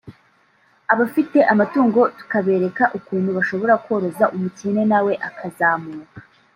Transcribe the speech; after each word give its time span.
abafite 0.93 1.37
amatungo 1.53 1.99
tukabereka 2.17 2.83
ukuntu 2.97 3.29
bashobora 3.37 3.73
koroza 3.85 4.25
umukene 4.35 4.81
na 4.91 4.99
we 5.05 5.13
akazamuka” 5.27 6.17